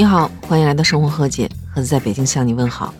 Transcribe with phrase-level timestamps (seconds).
[0.00, 2.94] 你好，欢迎来到生活和解，盒子在北京向你问好。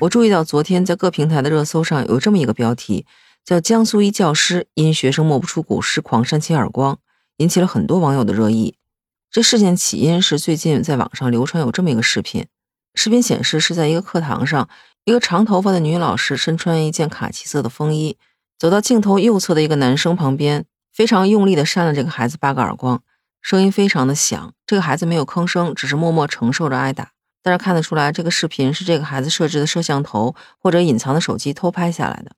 [0.00, 3.06] 我注意到昨天在各平台的热搜上有这么一个标题，
[3.44, 6.98] 叫“江苏一教师因学生摸不出古诗狂扇其耳光”，
[7.38, 8.74] 引起了很多网友的热议。
[9.30, 12.48] 这事件起因是最近在网上流传有这么一个视频，
[12.96, 14.68] 视频显示是在一个课堂上，
[15.04, 18.16] 一个长头发的女老师身穿一件卡其色的风衣，
[18.58, 23.00] 走到镜头右侧的一个男生旁边，非常用力的扇了这个孩子八个耳光。
[23.40, 27.10] 声音非常的响，这个孩子没有吭声，只是默默承受着挨打。
[27.42, 32.32] 但是看得出来，这个视频是这个孩子设置的摄像头或者隐藏的手机偷拍下来的。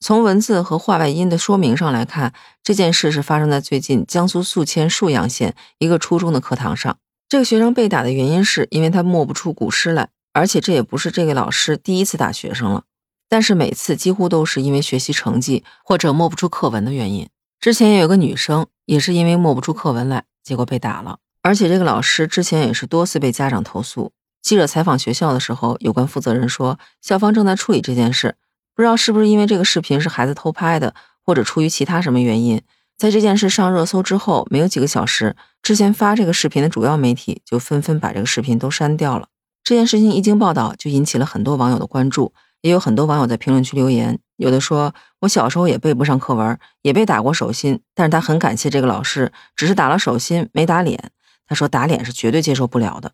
[0.00, 6.96] 从文字和话外音的说明上来看，这件事是发生在最近江苏宿迁沭阳县一个初中的课堂上。
[7.28, 12.84] 这个学生被打的原因是因为他默不出古诗来，而且这也不是这位老师第一次打学生了。
[13.28, 17.28] 但是每次几乎都是因为学习成绩或者默不出课文的原因。
[17.60, 20.24] 之前也有个女生也是因为默不出课文来。
[20.48, 24.12] 结果被打了，而且这个老师之前也是多次被家长投诉。
[24.40, 28.36] 记者采访学校的时候，有关负责人说，校方正在处理这件事，
[28.74, 32.62] 不知道是不是因为这个视频是孩子偷拍的，或者出于其他什么原因。
[32.96, 39.28] 在这件事上热搜之后，没有几个小时，之前发这个视频的主要媒体就纷纷把这个视频都删掉了。
[39.62, 42.32] 这件事情一经报道，就引起了很多网友的关注。
[42.62, 51.10] 也有很多网友在评论区留言，有的说：“我小时候也背不上课文，也被打过手心，但是他很感谢这个老师，只是打了手心，没打脸。
[51.46, 53.12] 他说打脸是绝对接受不了的。”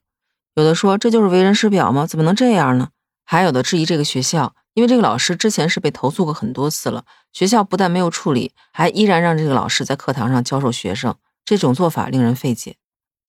[0.54, 2.06] 有的说：“这就是为人师表吗？
[2.06, 2.90] 怎么能这样呢？”
[3.24, 12.76] 还有的质疑这个学校，因为这个老师之前是被投诉过很多次了，学校不但没有处理，还依然让这个老师在课堂上教授学生，这种做法令人费解。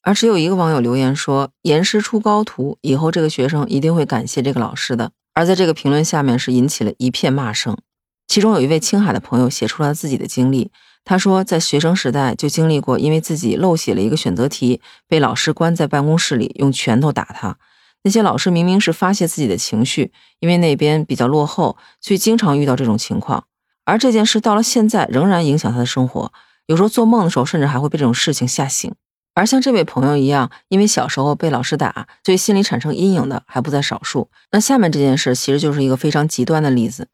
[0.02, 7.78] 而只有一个网友留言说：“严师出高徒，以后这个学生一定会感谢这个老师的。”而在这个评论下面是引起了一片骂声，
[8.26, 10.72] 其中有一位青海的朋友写出了自己的经历。
[11.04, 17.58] 他说，在学生时代就经历过，因为自己漏写了一个选择题，被老师关在办公室里，用拳头打他。
[18.04, 23.46] 那些老师明明是发泄自己的情绪，因为那边比较落后，所以经常遇到这种情况。
[23.84, 26.32] 而这件事到了现在，仍然影响他的生活，
[26.66, 28.92] 有时候做梦的时候，甚至还会被这种事情吓醒。
[29.36, 34.30] 而像这位朋友一样，因为小时候被老师打，所以心里产生阴影的还不在少数。
[34.52, 37.10] 那下面这件事其实就是一个非常极端的例子。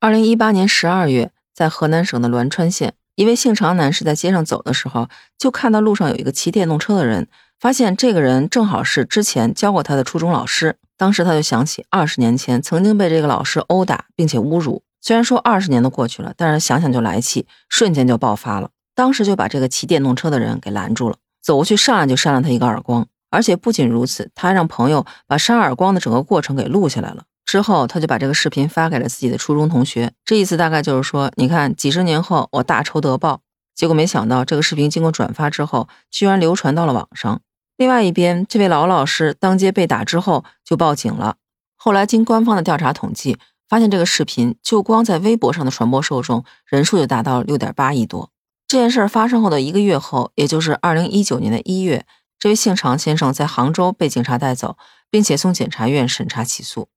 [0.00, 7.26] 二零一八年十二月，在河南省的栾川县，一位姓常男士在街上走的时候，就看到路上有一个骑电动车的人，
[7.58, 10.76] 发现这个人正好是之前教过他的初中老师。
[10.96, 14.82] 当时他就想起二十年前曾经被这个老师殴打并且侮辱。
[15.02, 18.70] 虽然说二十年都过去了，但是想想就来气，瞬间就爆发了。
[18.94, 21.16] 当时就把这个骑电动车的人给拦住了。
[21.46, 27.22] 走过去，上来就扇了他一个耳光，而且不仅如此，他还让朋友把扇耳光的整个过程给录下来了。
[27.44, 33.42] 之后，他就把这个视频发给了自己的初中同学，这意思大概就是说，你看，几十年后我大仇得报。
[33.76, 37.40] 结果没想到，这个视频经过转发之后，居然流传到了网上。
[37.76, 41.36] 另外一边，这位老老师当街被打之后就报警了。
[41.76, 48.30] 后来经官方的调查统计，发现这个视频就光在微博上的传播受众人数就达到六点八亿多。
[48.68, 52.04] 这件事发生后的一个月后，也就是二零一九年的一月，
[52.36, 54.76] 这位姓常先生在杭州被警察带走，
[55.08, 56.88] 并且送检察院审查起诉。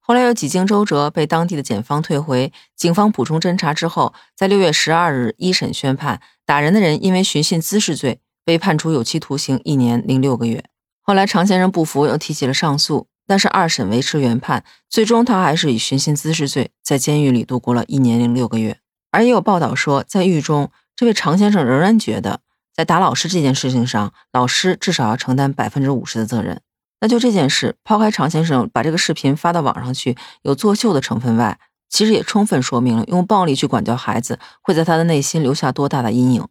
[0.00, 2.52] 后来又几经周折，被当地的检方退回。
[2.76, 10.64] 警方补充侦查之后，在六月十二日一审宣判，打人的人因为寻衅滋事罪被判处有期徒刑一年零六个月。
[11.02, 18.78] 后来常先生不服，又提起了上诉，但是二审维持原判，最终他还是以寻衅滋事罪在监狱里度过了一年零六个月。
[19.12, 20.72] 而也有报道说，在狱中。
[20.96, 22.40] 这位常先生仍然觉得，
[22.74, 26.60] 在打老师这件事情上，老师至少要承担百分之五十的责任。
[27.00, 31.58] 那就这件事，抛开常先生把这个视频发到网上去有作秀的成分外，
[31.88, 36.46] 其实也充分说明了用暴力去管教孩子会在他的内心留下多大的阴影。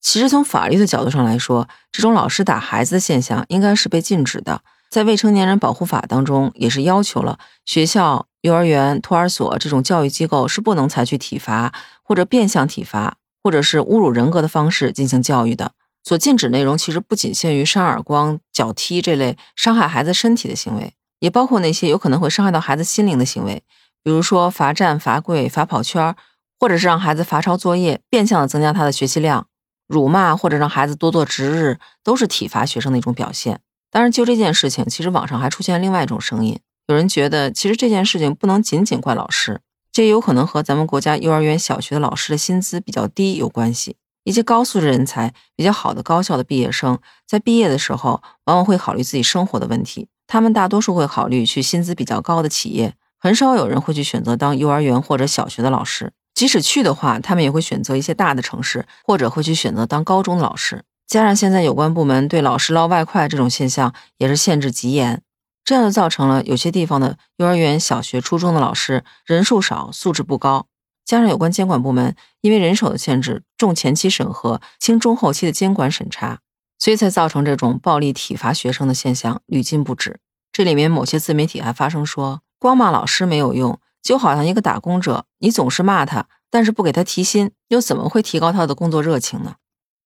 [0.00, 4.60] 其实从法律的角度上来说，这种老师打孩子的现象应该是被禁止的。
[4.90, 11.72] 在未成年人保护法当中，也是要求了学校、幼儿园、托儿所这种教育机构是不能采取体罚
[12.02, 13.16] 或者变相体罚。
[13.42, 15.72] 或者是侮辱人格的方式进行教育的，
[16.04, 23.62] 所禁止内容其实不仅限于扇耳光、脚踢这类伤害孩子身体的行为，也包括那些有可能会伤害到孩子心灵的行为，
[24.02, 26.14] 比如说罚站、罚跪、罚跑圈，
[26.58, 29.42] 或者是让孩子罚抄作业，变相的增加他的学习量；
[29.86, 33.60] 辱骂或者让孩子多做值日，都是体罚学生的一种表现。
[33.90, 36.58] 当然，就这件事情，其实网上还出现另外一种声音，
[36.88, 39.60] 有人觉得其实这件事情不能仅仅怪老师。
[39.98, 43.96] 这有可能和咱们国家幼儿园、小学的老师的薪资比较低有关系。
[44.22, 50.06] 一些高素质人才、比较好的高校的毕业生，在毕业的时候，往往会考虑自己生活的问题。
[50.28, 56.12] 他们大多数会考虑去薪资比较高的企业，很少有人会去选择当幼儿园或者小学的老师。
[56.32, 60.84] 即使去的话，他们也会选择一些大的城市，或者会去选择当高中的老师。
[61.08, 65.22] 加上现在有关部门对老师捞外快这种现象也是限制极严，
[65.68, 70.66] 这样就造成了有些地方的幼儿园、小学、初中的老师人数少、素质不高。
[71.04, 76.38] 加上有关监管部门因为人手的限制，重前期审核、轻中后期的监管审查，
[76.78, 80.18] 所以才造成这种暴力体罚学生的现象屡禁不止。
[80.50, 89.56] 这里面某些自媒体还发声说，光骂老师没有用，就好像一个打工者，你总是骂他，但是不给他提薪，又怎么会提高他的工作热情呢？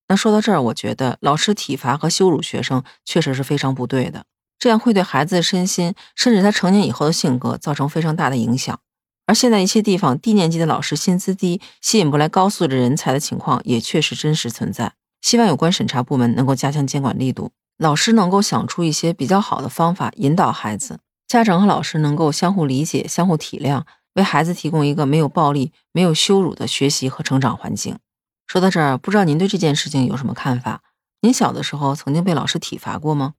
[0.08, 4.24] 那说到这儿，我觉得老师体罚和羞辱学生确实是非常不对的，
[4.62, 8.78] 这样会对孩子的身心，甚至他成年以后的性格造成非常大的影响。
[9.26, 14.92] 而现在一些地方低年级的老师薪资低，吸引不来高素质人才的情况也确实真实存在。
[15.20, 23.82] 希望有关审查部门能够加强监管力度，老师能够想出一些比较好的方法引导孩子，家长和老师能够相互理解、相互体谅，
[24.14, 27.98] 为孩子提供一个没有暴力、没有羞辱的学习和成长环境。
[28.46, 30.82] 说到这儿，不知道您对这件事情有什么看法？
[31.22, 33.34] 您小的时候曾经被老师体罚过吗？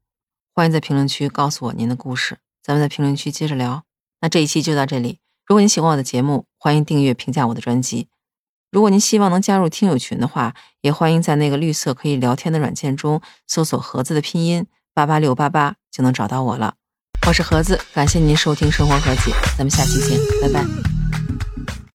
[0.56, 3.84] 欢迎在评论区告诉我您的故事，咱们在评论区接着聊。
[4.22, 5.18] 那这一期就到这里。
[5.48, 8.08] 如果您喜欢我的节目，欢迎订阅、评价我的专辑。
[8.72, 16.76] 如果您希望能加入听友群的话，也欢迎在那个绿色可以聊天的软件中搜索“盒子”的拼音八八六八八，就能找到我了。
[17.26, 21.03] 我是盒子，感谢您收听《生活和解》，咱们下期见，拜拜。